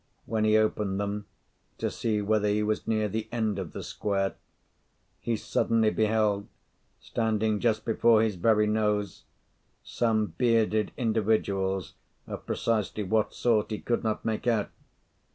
[0.25, 1.27] When he opened them,
[1.77, 4.33] to see whether he was near the end of the square,
[5.19, 6.47] he suddenly beheld,
[6.99, 9.25] standing just before his very nose,
[9.83, 11.93] some bearded individuals
[12.25, 14.71] of precisely what sort he could not make out.